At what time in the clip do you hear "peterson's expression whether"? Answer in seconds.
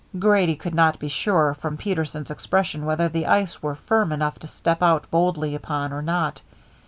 1.77-3.07